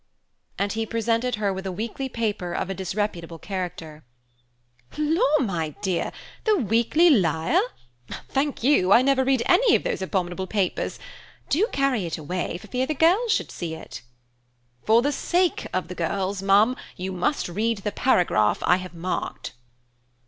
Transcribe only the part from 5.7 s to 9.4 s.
dear, the Weekly Lyre! Thank you, I never